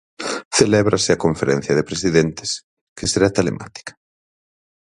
Celébrase 0.59 1.09
a 1.13 1.21
conferencia 1.25 1.73
de 1.77 1.87
Presidentes, 1.89 2.49
que 2.97 3.05
será 3.11 3.27
telemática. 3.37 3.93